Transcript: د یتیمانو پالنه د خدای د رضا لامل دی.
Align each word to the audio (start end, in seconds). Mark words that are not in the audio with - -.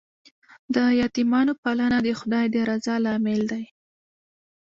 د 0.75 0.77
یتیمانو 1.01 1.53
پالنه 1.63 1.97
د 2.05 2.09
خدای 2.19 2.45
د 2.53 2.55
رضا 2.69 2.95
لامل 3.05 3.41
دی. 3.51 3.63